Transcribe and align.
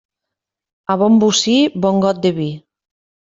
A 0.93 0.95
bon 1.01 1.19
bocí, 1.23 1.55
bon 1.85 2.01
got 2.07 2.23
de 2.25 2.33
vi. 2.41 2.49